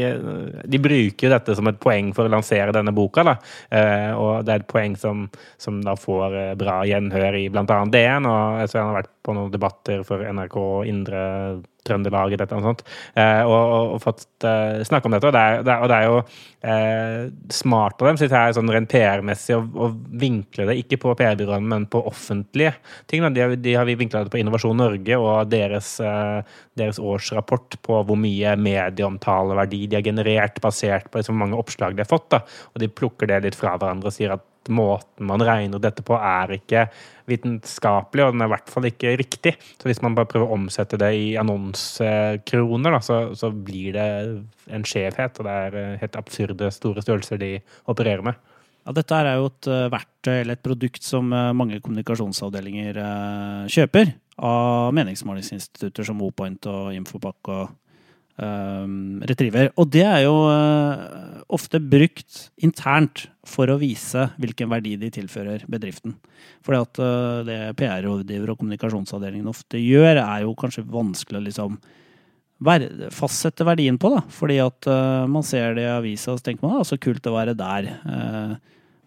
[0.72, 3.26] de bruker dette som et poeng for å lansere denne boka.
[3.28, 5.26] Eh, og det er et poeng som,
[5.62, 7.66] som da får bra gjenhør i bl.a.
[7.92, 8.30] DN.
[8.30, 10.58] Og jeg tror han har vært på noen debatter for NRK
[10.92, 11.24] Indre
[11.84, 12.84] Trøndelaget eller noe sånt,
[13.20, 15.28] eh, og, og, fått uh, snakke om dette.
[15.28, 16.20] Og det er, det er, og det er jo
[16.72, 19.90] eh, smart av dem, synes jeg, sånn rent PR-messig, å,
[20.24, 22.76] vinkle det ikke på PR-byråene, men på offentlige
[23.12, 23.26] ting.
[23.36, 28.00] De, de, har vi vinkla det på Innovasjon Norge og deres, eh, deres, årsrapport på
[28.08, 32.32] hvor mye medieomtaleverdi de har generert basert på liksom, hvor mange oppslag de har fått.
[32.32, 32.44] Da.
[32.74, 36.15] Og de plukker det litt fra hverandre og sier at måten man regner dette på,
[36.15, 36.86] er ikke
[37.30, 39.54] vitenskapelig, og den er i hvert fall ikke riktig.
[39.80, 44.08] Så hvis man bare prøver å omsette det i annonsekroner, så, så, blir det
[44.73, 47.54] en skjevhet, og det er eh, helt absurde store størrelser de
[47.91, 48.39] opererer med.
[48.84, 52.99] Ja, dette er jo et eh, verktøy eller et produkt som eh, mange kommunikasjonsavdelinger
[53.71, 57.71] kjøper av meningsmålingsinstitutter som Mopoint og Infopak og
[58.41, 59.69] um, Retriever.
[59.78, 60.34] Og det er jo
[61.54, 66.16] ofte brukt internt for å vise hvilken verdi de tilfører bedriften.
[66.66, 71.78] Fordi at uh, det PR-rådgiver og kommunikasjonsavdelingen ofte gjør, er jo kanskje vanskelig å liksom
[73.12, 74.13] fastsette verdien på.
[74.13, 77.00] da, Fordi at uh, man ser det i avisa og så tenker man at så
[77.02, 77.92] kult å være der.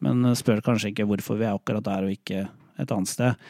[0.04, 2.44] men spør kanskje ikke hvorfor vi er akkurat der og ikke
[2.76, 3.46] et annet sted.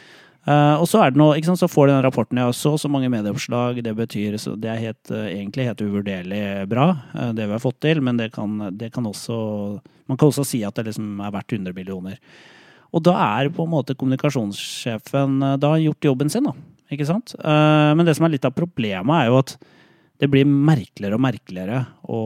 [0.46, 2.38] Uh, og så, er det noe, ikke sant, så får du den rapporten.
[2.38, 3.80] Ja, så så mange medieoppslag.
[3.82, 7.80] Det betyr Det er helt, uh, egentlig helt uvurderlig bra, uh, det vi har fått
[7.82, 8.00] til.
[8.00, 11.52] Men det kan, det kan, også Man kan også si at det liksom er verdt
[11.52, 12.20] 100 millioner.
[12.94, 16.54] Og da er på en måte kommunikasjonssjefen Da gjort jobben sin, da.
[16.94, 17.34] Ikke sant?
[17.42, 19.56] men det som er litt av problemet, er jo at
[20.20, 22.20] det blir merkeligere og merkeligere å,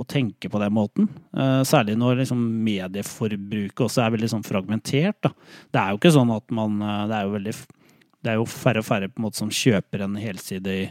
[0.00, 1.08] å tenke på den måten.
[1.36, 5.20] Uh, særlig når liksom, medieforbruket også er veldig sånn fragmentert.
[5.24, 5.32] Da.
[5.72, 7.54] Det er jo ikke sånn at man uh, det, er jo veldig,
[8.20, 10.86] det er jo færre og færre på en måte som kjøper en helside i,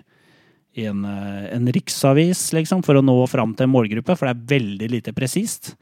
[0.81, 4.35] i en, uh, en riksavis liksom, for å nå fram til en målgruppe, for det
[4.35, 5.75] er veldig lite presist.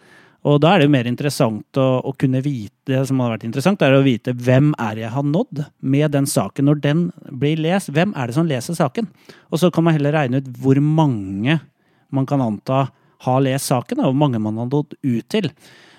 [0.46, 3.48] Og da er det jo mer interessant å, å, kunne vite Det som har vært
[3.48, 7.02] interessant, er å vite hvem er jeg har nådd med den saken når den
[7.42, 7.92] blir lest.
[7.92, 9.10] Hvem er det som leser saken?
[9.52, 11.58] Og så kan man heller regne ut hvor mange
[12.14, 12.86] man kan anta
[13.26, 15.50] har lest saken, og hvor mange man har nådd ut til.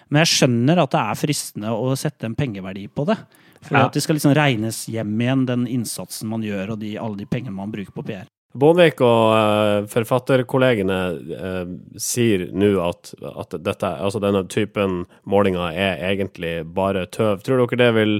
[0.08, 3.18] Men jeg skjønner at det er fristende å sette en pengeverdi på det.
[3.60, 3.84] For ja.
[3.88, 7.28] at det skal liksom regnes hjem igjen, den innsatsen man gjør, og de, alle de
[7.28, 8.28] pengene man bruker på PR.
[8.56, 10.98] Bånvik og uh, forfatterkollegene
[11.36, 17.44] uh, sier nå at, at dette, altså denne typen målinger er egentlig bare tøv.
[17.44, 18.14] Tror dere det vil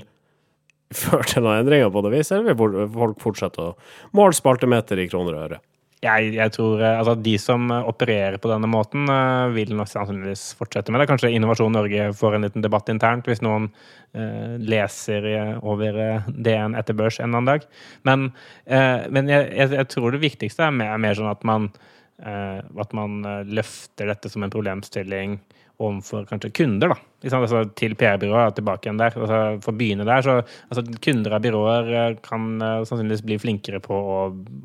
[1.00, 3.72] føre til noen endringer på det vis, eller vil folk fortsette å
[4.16, 5.62] måle spaltemeter i kroner og øre?
[5.98, 9.90] Jeg, jeg, tror eh, altså, De som eh, opererer på denne måten, uh, vil nok
[9.90, 11.08] sannsynligvis fortsette med det.
[11.10, 13.66] Kanskje Innovasjon Norge får en liten debatt internt hvis noen
[14.14, 15.26] uh, leser
[15.58, 17.66] over DN etter børs en eller annen dag.
[18.06, 18.28] Men,
[18.70, 21.70] uh, men jeg, jeg, tror det viktigste er mer, mer sånn at man,
[22.18, 25.36] at man løfter dette som en problemstilling
[25.78, 26.96] overfor kanskje kunder, da.
[27.38, 29.14] Altså, til PR-byrået, tilbake igjen der.
[29.14, 33.38] Altså, for å begynne der, så altså, Kunder av byråer eh, kan uh, sannsynligvis bli
[33.42, 34.16] flinkere på å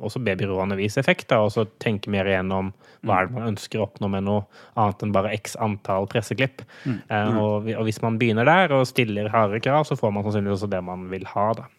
[0.05, 2.71] også be byråene vise effekt, da, og så tenke mer igjennom
[3.05, 4.45] hva er det man ønsker å oppnå med noe
[4.79, 6.65] annet enn bare x antall presseklipp.
[6.85, 6.99] Mm.
[7.09, 10.61] Uh, og, og, hvis man begynner der og stiller hardere krav, så får man sannsynligvis
[10.61, 11.47] også det man vil ha.
[11.61, 11.69] da.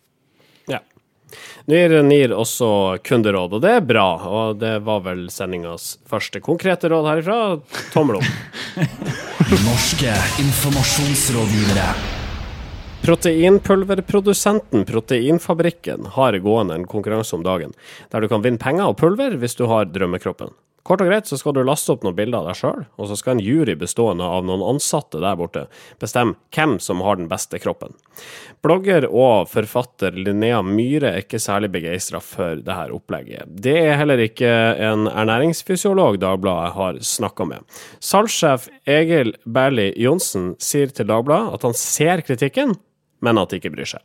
[0.71, 0.83] Ja.
[1.67, 1.79] Nå
[2.11, 2.71] gir også
[3.05, 4.09] kunderåd, og det er bra.
[4.29, 7.39] Og det var vel sendingas første konkrete råd herifra.
[7.95, 8.29] Tommel opp.
[9.69, 10.13] Norske
[10.45, 11.89] informasjonsrådgivere.
[13.05, 17.75] Proteinpulverprodusenten Proteinfabrikken har gående en konkurranse om dagen,
[18.09, 20.55] der du kan vinne penger og pulver hvis du har drømmekroppen.
[20.85, 23.17] Kort og greit så skal du laste opp noen bilder av deg sjøl, og så
[23.17, 25.63] skal en jury bestående av noen ansatte der borte
[26.03, 27.97] bestemme hvem som har den beste kroppen.
[28.65, 33.49] Blogger og forfatter Linnea Myhre er ikke særlig begeistra for dette opplegget.
[33.65, 34.53] Det er heller ikke
[34.91, 37.65] en ernæringsfysiolog Dagbladet har snakka med.
[38.05, 42.77] Salgssjef Egil Berli Johnsen sier til Dagbladet at han ser kritikken,
[43.25, 44.05] men at de ikke bryr seg.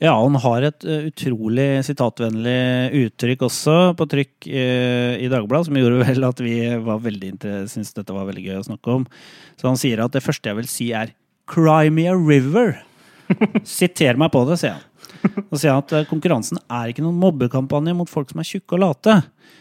[0.00, 5.76] Ja, han har et uh, utrolig sitatvennlig uttrykk også på trykk uh, i Dagbladet, som
[5.76, 6.54] gjorde vel at vi
[6.86, 7.34] var veldig
[7.68, 9.04] syntes dette var veldig gøy å snakke om.
[9.60, 11.12] Så han sier at det første jeg vil si er
[11.50, 12.78] 'Cry me a river'.
[13.76, 14.86] Siter meg på det, sier han.
[15.50, 18.78] Og sier han at uh, konkurransen er ikke noen mobbekampanje mot folk som er tjukke
[18.78, 19.18] og late,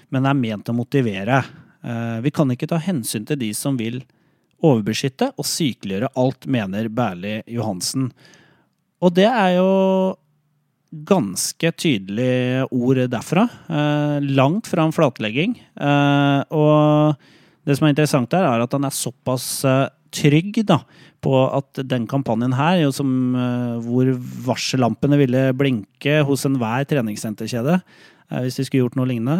[0.07, 1.43] men er ment å motivere.
[2.23, 4.01] vi kan ikke ta hensyn til de som vil
[4.59, 8.09] overbeskytte og sykeliggjøre alt, mener Berli Johansen.
[8.99, 9.69] Og det er jo
[10.89, 13.45] ganske tydelige ord derfra.
[13.69, 15.55] Eh, langt fra en flatlegging.
[15.59, 17.15] Eh, og
[17.65, 20.79] det som er interessant her, er at han er såpass eh, trygg da,
[21.21, 23.35] på at den kampanjen her, som,
[23.85, 24.07] hvor
[24.47, 27.75] varsellampene ville blinke hos enhver treningssenterkjede
[28.39, 29.35] hvis vi skulle gjort noe lignende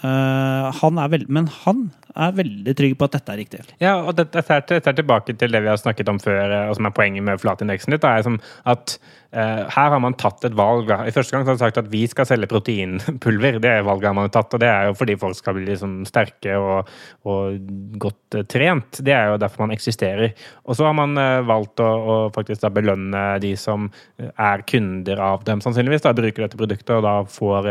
[0.00, 3.62] han er veld, Men han er veldig trygg på at dette er riktig.
[3.82, 6.76] Ja, og dette, er, dette er tilbake til det vi har snakket om før, og
[6.78, 8.06] som er poenget med flatindeksen ditt.
[8.06, 8.98] er som at
[9.36, 10.88] Uh, her har man tatt et valg.
[10.88, 13.58] I første gang har man sagt at vi skal selge proteinpulver.
[13.60, 15.96] Det er valget man har tatt, og det er jo fordi folk skal bli liksom
[16.08, 16.88] sterke og,
[17.28, 17.58] og
[18.00, 19.02] godt uh, trent.
[19.04, 20.32] Det er jo derfor man eksisterer.
[20.64, 25.20] Og så har man uh, valgt å, å, faktisk da belønne de som er kunder
[25.20, 26.06] av dem, sannsynligvis.
[26.06, 27.68] da Bruker dette produktet og da får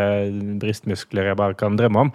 [0.62, 2.12] brystmuskler jeg bare kan drømme om,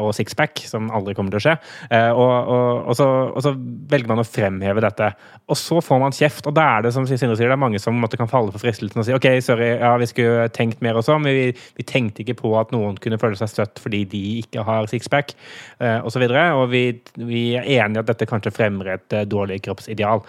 [0.00, 1.54] og sixpack, som aldri kommer til å skje.
[1.90, 3.52] Og, og, og, så, og, så,
[3.90, 5.10] velger man å fremheve dette.
[5.50, 7.80] Og så får man kjeft, og da er det som Sindre sier, det er mange
[7.82, 10.98] som måtte kan falle for fristelsen og si OK, sorry, ja, vi skulle tenkt mer
[10.98, 11.44] og sånn, men vi,
[11.78, 15.34] vi, tenkte ikke på at noen kunne føle seg støtt fordi de ikke har sixpack,
[15.78, 16.24] osv.
[16.24, 16.84] Og, så og vi,
[17.20, 20.24] vi, er enige at dette kanskje fremmer et uh, dårlig kroppsideal.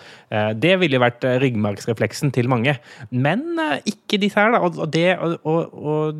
[0.59, 2.75] Det ville vært ryggmargsrefleksen til mange,
[3.11, 3.45] men
[3.87, 4.61] ikke disse her, da.
[4.65, 6.19] Og, det, og,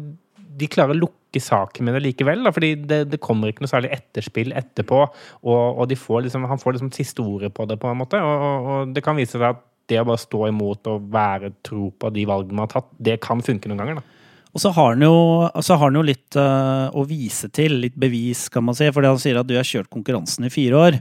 [0.56, 3.71] de klarer å lukke saken med det likevel, da, fordi det, det, kommer ikke noe
[3.71, 5.04] særlig etterspill etterpå.
[5.48, 8.19] Og, får liksom, han får liksom siste ordet på det, på en måte.
[8.21, 12.10] Og, det kan vise seg at det å bare stå imot og være tro på
[12.13, 14.02] de valgene man har tatt, det kan funke noen ganger.
[14.02, 14.15] da.
[14.56, 15.15] Og så har han jo,
[15.52, 18.88] har han jo litt uh, å vise til, litt bevis, kan man si.
[18.88, 21.00] Fordi han sier at du har kjørt konkurransen i fire år,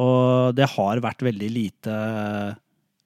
[0.00, 1.94] og det har vært veldig lite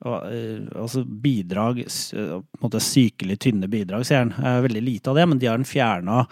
[0.04, 4.62] altså bidrag, på en måte sykelig tynne bidrag, sier han.
[4.64, 6.22] Veldig lite av det, men de har han fjerna.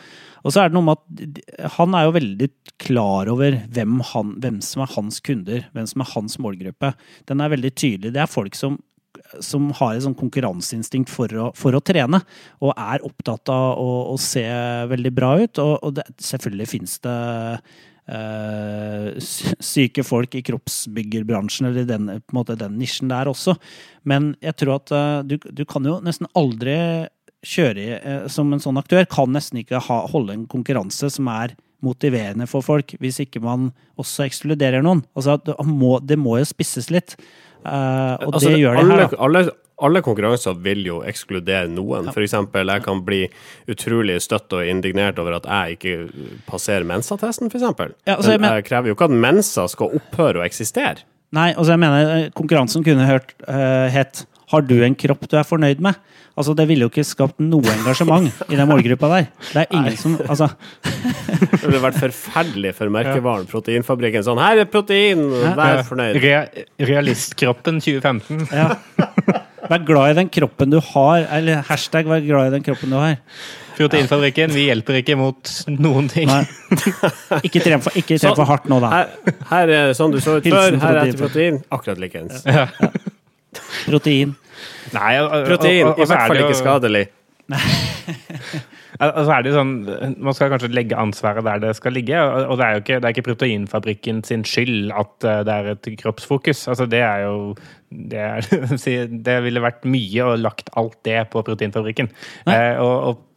[0.42, 2.48] Og så er det noe med at han er jo veldig
[2.82, 6.94] klar over hvem, han, hvem som er hans kunder, hvem som er hans målgruppe.
[7.30, 8.14] Den er veldig tydelig.
[8.16, 8.80] Det er folk som
[9.40, 12.20] som har et sånn konkurranseinstinkt for å, for å, trene,
[12.64, 14.44] og er opptatt av å, å se
[14.90, 15.60] veldig bra ut.
[15.62, 17.16] Og, og det, selvfølgelig finnes det
[19.22, 23.54] syke folk i kroppsbyggerbransjen, eller den, på en måte den nisjen der også.
[24.08, 26.74] Men jeg tror at uh, du, du, kan jo nesten aldri
[27.46, 31.30] kjøre i, uh, som en sånn aktør, kan nesten ikke ha, holde en konkurranse som
[31.30, 35.02] er motiverende for folk, hvis ikke man også ekskluderer noen.
[35.18, 37.16] Altså, det må, det må jo spisses litt.
[37.62, 39.02] og altså, det gjør det her.
[39.02, 39.18] Da.
[39.26, 39.46] Alle,
[39.82, 42.08] alle konkurranser vil jo ekskludere noen.
[42.08, 42.14] Ja.
[42.14, 42.36] F.eks.
[42.38, 43.22] jeg kan bli
[43.70, 47.66] utrolig støtt og indignert over at jeg ikke passerer mensatesten, f.eks.
[48.06, 51.06] Ja, altså, Men jeg krever jo ikke at Mensa skal opphøre å eksistere.
[51.32, 55.38] Nei, altså jeg mener eh, konkurransen kunne hørt uh, het 'Har du en kropp du
[55.40, 55.96] er fornøyd med?'
[56.36, 59.26] Altså, Det ville jo ikke skapt noe engasjement i den målgruppa der.
[59.52, 59.96] Det er ingen Nei.
[60.00, 60.48] som altså.
[60.82, 64.24] Det ville vært forferdelig for merkevaren Proteinfabrikken.
[64.24, 66.20] Sånn 'Her er protein, vær fornøyd'.
[66.24, 68.48] Re realistkroppen 2015.
[68.52, 68.76] Ja.
[69.72, 71.26] Vær glad i den kroppen du har.
[71.32, 73.20] Eller hashtag 'vær glad i den kroppen du har'.
[73.72, 76.28] Proteinfabrikken, vi hjelper ikke mot noen ting.
[76.28, 76.44] Nei.
[77.40, 78.90] Ikke tren for, ikke tren for hardt nå, da.
[78.92, 80.76] Her, her er sånn du så ut før.
[80.82, 81.62] Her er etter protein.
[81.72, 82.44] Akkurat likeens.
[82.44, 82.68] Ja.
[83.86, 84.36] Protein.
[84.92, 85.86] Nei, og, protein.
[85.88, 87.06] Og, og, I hvert fall ikke skadelig.
[89.00, 89.72] Altså er det sånn,
[90.20, 92.18] Man skal kanskje legge ansvaret der det skal ligge.
[92.20, 95.70] Og det er jo ikke, det er ikke Proteinfabrikken sin skyld at eh, det er
[95.72, 96.66] et kroppsfokus.
[96.68, 97.54] Altså det er jo
[97.88, 98.48] det, er,
[99.28, 102.12] det ville vært mye å lagt alt det på Proteinfabrikken.
[102.46, 103.28] Eh, og, og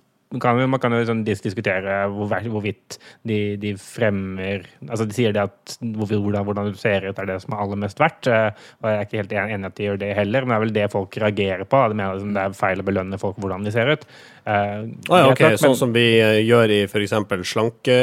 [0.42, 5.44] kan, man kan jo sånn diskutere hvor, hvorvidt de, de, fremmer altså De sier det
[5.46, 8.30] at hvordan, hvordan, du ser ut, er det som er aller mest verdt.
[8.32, 8.48] Eh,
[8.82, 10.74] og Jeg er ikke helt enig at de gjør det heller, men det er vel
[10.76, 11.82] det folk reagerer på.
[11.92, 14.08] De mener det er feil å belønne folk hvordan de ser ut.
[14.46, 15.56] Uh, oh, ja, okay.
[15.58, 17.16] Sånn som vi uh, gjør i f.eks.
[17.50, 17.96] Slanke,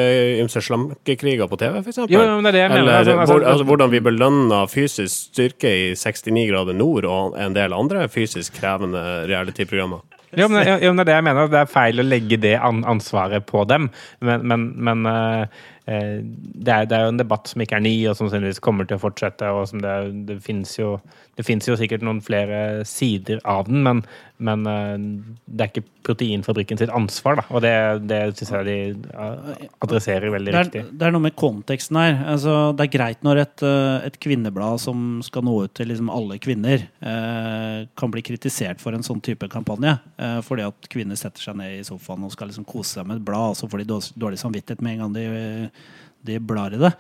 [0.43, 2.01] ymse slankekriger på TV, f.eks.?
[2.07, 7.39] Eller altså, altså, hvor, altså, hvordan vi belønner fysisk styrke i 69 grader nord og
[7.39, 10.03] en del andre fysisk krevende reality-programmer.
[10.33, 11.51] Jo, men, jo, men det er det jeg mener.
[11.53, 13.91] Det er feil å legge det ansvaret på dem.
[14.25, 17.95] Men, men, men, eh, det, er, det er jo en debatt som ikke er ny,
[18.07, 19.49] og som sannsynligvis kommer til å fortsette.
[19.51, 19.95] og som Det,
[20.29, 20.97] det finnes jo
[21.41, 24.03] jo sikkert noen flere sider av den, men,
[24.43, 24.97] men eh,
[25.47, 27.39] det er ikke proteinfabrikken sitt ansvar.
[27.39, 27.75] Da, og det,
[28.11, 28.77] det syns jeg de
[29.15, 30.85] eh, adresserer veldig er, riktig.
[30.99, 32.19] det er noe med konteksten her.
[32.35, 36.11] Altså, det er greit når et, eh, et kvinneblad som skal nå ut til liksom
[36.13, 39.97] alle kvinner, eh, kan bli kritisert for en sånn type kampanje.
[40.19, 43.23] Eh, fordi at kvinner setter seg ned i sofaen og skal liksom kose seg med
[43.23, 45.27] et blad, og så får de dårlig samvittighet med en gang de,
[46.25, 46.93] de blar i det.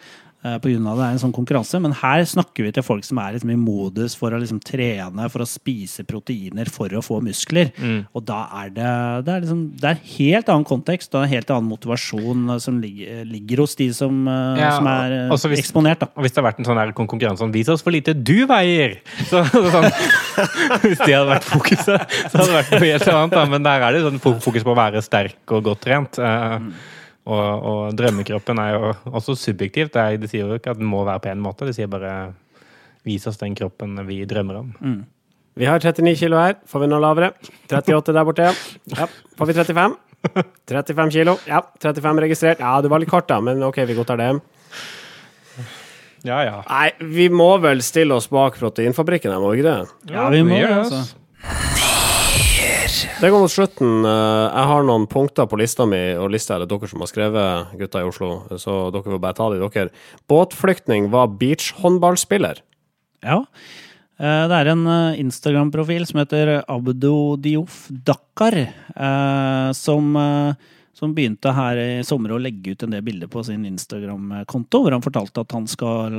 [0.44, 1.78] eh, På grunn av det er en sånn konkurranse.
[1.80, 5.28] Men her snakker vi til folk som er liksom i modus for å liksom trene,
[5.30, 7.70] for å spise proteiner for å få muskler.
[7.78, 8.00] Mm.
[8.12, 8.88] Og da er det
[9.24, 12.58] Det er, liksom, det er en helt annen kontekst og en helt annen motivasjon eh,
[12.58, 16.00] som ligger, ligger hos de som, eh, Ja, som er eh, hvis- eksponert.
[16.00, 18.12] da Og hvis det hadde vært en sånn her konkurranse om 'vis oss hvor lite
[18.12, 18.98] du veier',
[19.30, 19.86] så, sånn,
[20.82, 23.30] Hvis det hadde vært fokuset, så hadde det vært noe helt annet.
[23.30, 23.44] Da.
[23.46, 26.18] Men der er det sånn fokus på å være sterk og godt trent.
[26.18, 26.58] eh,
[27.22, 29.92] Og, og drømmekroppen er jo også subjektivt.
[29.94, 31.90] Det, er, det sier jo ikke at den må være på en måte, det sier
[31.90, 32.32] bare
[33.06, 34.72] 'vis oss den kroppen vi drømmer om'.
[35.54, 36.56] Vi har 39 kilo her.
[36.66, 37.32] Får vi noe lavere?
[37.68, 38.52] 38 der borte, ja.
[38.96, 39.06] ja.
[39.36, 39.96] Får vi 35?
[40.70, 41.36] 35 kilo.
[41.46, 42.62] Ja, 35 registrert.
[42.62, 44.30] Ja, du var litt kort, da, men OK, vi godtar det.
[46.22, 46.58] Ja, ja.
[46.70, 50.14] Nei, vi må vel stille oss bak proteinfabrikken, her, må vi ikke det?
[50.14, 51.02] Ja, vi må det, altså.
[53.20, 54.04] Det går mot slutten.
[54.04, 57.10] Eh, Jeg har noen punkter på lista mi, og lista er det dere som har
[57.10, 59.92] skrevet, gutta i Oslo, så dere får bare ta de, dere.
[60.30, 62.60] Båtflyktning var beachhåndballspiller.
[63.22, 63.38] Ja.
[64.18, 68.58] Eh, Det er en eh, Instagram-profil som heter Abdo Diouf Dakar,
[69.74, 70.12] som,
[70.94, 74.92] som begynte her i sommer å legge ut en del bilder på sin Instagram-konto, hvor
[74.92, 76.14] han fortalte at han skal,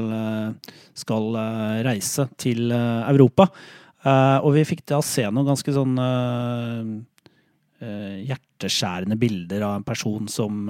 [0.97, 1.31] skal
[1.85, 3.47] reise til Europa.
[4.03, 6.91] Eh, Og vi fikk da se noen ganske sånn eh,
[7.83, 10.67] eh, hjerteskjærende bilder av en person som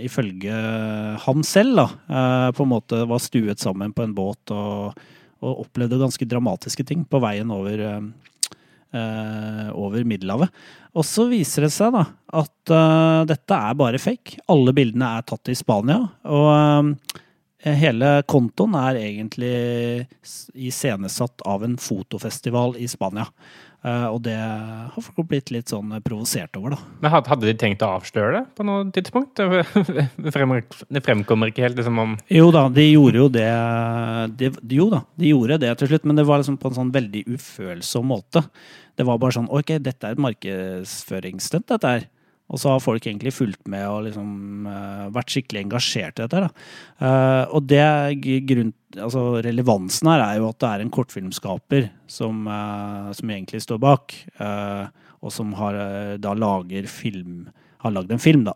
[0.00, 0.56] ifølge
[1.24, 1.86] ham selv da,
[2.56, 4.96] på en måte var stuet sammen på en båt og,
[5.44, 7.82] og opplevde ganske dramatiske ting på veien over,
[9.76, 10.48] over Middelhavet.
[10.96, 12.06] Og så viser det seg da
[12.40, 12.72] at
[13.28, 14.40] dette er bare fake.
[14.48, 16.00] Alle bildene er tatt i Spania.
[16.24, 16.96] Og
[17.74, 19.54] hele kontoen er egentlig
[20.54, 23.26] iscenesatt av en fotofestival i Spania.
[23.86, 26.78] Eh, og det har folk blitt litt sånn provosert over, da.
[27.04, 29.38] Men hadde, de tenkt å avsløre det på noe tidspunkt?
[30.26, 30.32] Det
[30.96, 33.46] det fremkommer ikke helt liksom om Jo da, de gjorde jo det,
[34.40, 36.92] de, Jo da, de gjorde det til slutt, men det var liksom på en sånn
[36.94, 38.42] veldig ufølsom måte.
[38.96, 42.08] Det var bare sånn Ok, dette er et markedsføringsstunt, dette her.
[42.46, 46.50] Og så har folk egentlig fulgt med og liksom uh, vært skikkelig engasjert i dette.
[47.02, 47.82] Eh, og det
[48.46, 53.64] grunn, altså relevansen her er jo at det er en kortfilmskaper som, uh, som egentlig
[53.64, 54.86] står bak, eh,
[55.26, 55.78] og som har,
[56.22, 57.48] da lager film
[57.82, 58.54] har lagd en film da,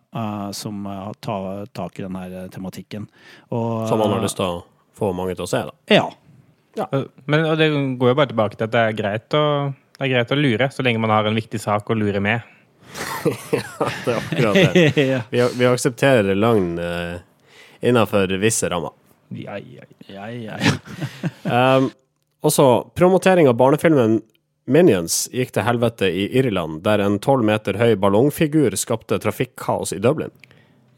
[0.57, 3.09] som uh, tar tak i denne tematikken.
[3.51, 4.63] Og, Som han har lyst til å
[4.97, 5.75] få mange til å se, da.
[5.91, 6.07] Ja.
[7.27, 9.45] Men og det går jo bare tilbake til at det er greit å,
[9.99, 12.47] det er greit å lure, så lenge man har en viktig sak å lure med.
[14.05, 15.23] Det er akkurat det.
[15.33, 17.21] Vi, vi aksepterer løgn uh,
[17.81, 18.97] innenfor visse rammer.
[19.31, 20.29] Ja, ja, ja.
[20.31, 20.75] ja, ja.
[21.77, 21.89] Um,
[22.47, 24.21] også, promotering av barnefilmen
[24.71, 30.01] Minions gikk til helvete i Irland, der en tolv meter høy ballongfigur skapte trafikkaos i
[30.03, 30.31] Dublin.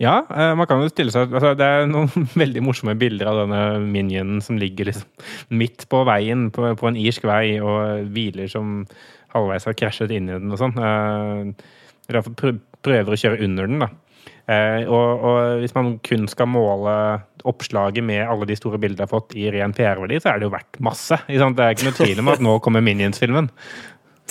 [0.02, 3.42] Ja, eh, man kan jo stille seg altså, Det er noen veldig morsomme bilder av
[3.44, 8.50] denne minionen som ligger liksom midt på veien på, på en irsk vei, og hviler
[8.50, 8.82] som
[9.32, 11.54] halvveis har krasjet inn i den og sånn.
[12.10, 13.90] Derfor prø- prøver å kjøre under den, da.
[14.50, 16.94] Eh, og, og hvis man kun skal måle
[17.46, 20.48] oppslaget med alle de store bildene jeg har fått i ren PR-verdi, så er det
[20.48, 21.18] jo verdt masse.
[21.30, 21.56] Sant?
[21.58, 23.48] Det er ikke noe tvil om at nå kommer Minions-filmen.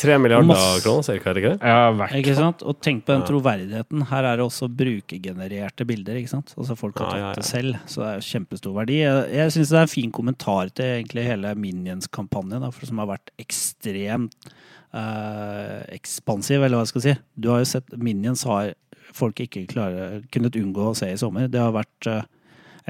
[0.02, 0.62] Tre milliarder Mass.
[0.82, 1.68] kroner, cirka, er det ikke det?
[1.68, 2.62] Ja, verdt Ikke sant?
[2.64, 4.06] Og tenk på den troverdigheten.
[4.10, 6.16] Her er det også brukergenererte bilder.
[6.22, 6.54] ikke sant?
[6.58, 7.34] Altså Folk har tatt ja, ja.
[7.38, 9.02] det selv, så det er jo kjempestor verdi.
[9.04, 13.34] Jeg, jeg syns det er en fin kommentar til egentlig hele Minions-kampanjen, som har vært
[13.44, 14.52] ekstremt
[14.94, 17.16] eh, ekspansiv, eller hva jeg skal si.
[17.36, 18.74] Du har jo sett Minions har
[19.16, 21.50] folk ikke klare, kunnet unngå å se i sommer.
[21.52, 22.24] Det har vært eh,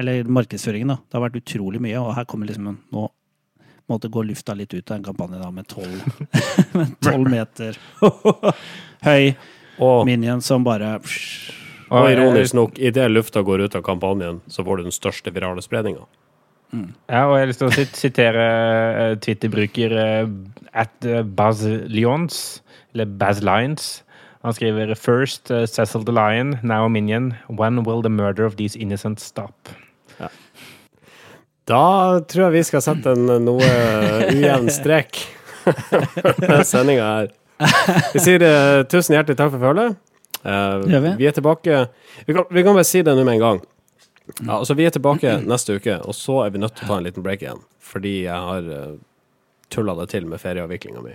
[0.00, 0.96] Eller markedsføringen, da.
[1.04, 3.08] Det har vært utrolig mye, og her kommer liksom en Nå
[3.90, 6.04] måtte gå lufta litt ut av en kampanje da, med tolv
[7.04, 7.76] 12 meter
[9.08, 9.34] høy
[9.82, 10.94] Og, minion som bare
[11.92, 15.60] og ironisk nok, idet lufta går ut av kampanjen, så får du den største virale
[15.60, 16.06] spredninga.
[16.72, 20.30] Ja, og jeg har lyst til å sit- sitere eh, Twitter-bruker eh,
[20.72, 22.62] at eh, Baz Lyons,
[22.94, 23.90] eller Baz Lyons.
[24.42, 27.34] Han skriver First uh, Cecil the Lion, now a minion.
[27.48, 29.68] When will the murder of these innocent stop?
[31.68, 33.68] Da tror jeg vi skal sette en noe
[34.32, 35.20] ujevn strek
[36.48, 37.28] på sendinga her.
[38.16, 39.94] Vi sier uh, tusen hjertelig takk for følget.
[40.42, 41.12] Uh, vi?
[41.20, 41.76] vi er tilbake
[42.26, 43.60] vi kan, vi kan bare si det nå med en gang.
[44.40, 46.98] Ja, altså Vi er tilbake neste uke, og så er vi nødt til å ta
[47.00, 47.62] en liten break igjen.
[47.92, 48.96] Fordi jeg har uh,
[49.72, 51.14] tulla det til med ferieavviklinga mi.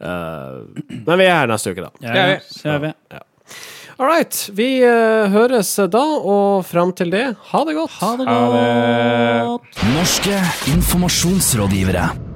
[0.00, 1.92] Uh, men vi er her neste uke, da.
[2.04, 2.56] Ja, ja, vi.
[2.56, 2.94] så er vi.
[4.00, 4.40] All right.
[4.56, 8.00] Vi uh, høres da, og fram til det, ha det godt.
[8.00, 8.66] Ha det Ha det.
[9.52, 9.86] godt.
[9.94, 10.42] Norske
[10.76, 12.29] informasjonsrådgivere.